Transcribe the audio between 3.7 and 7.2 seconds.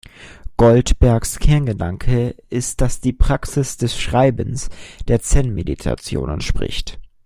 des Schreibens der Zen-Meditation entspricht.